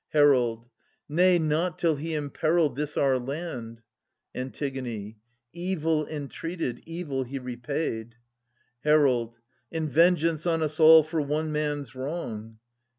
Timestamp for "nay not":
1.07-1.77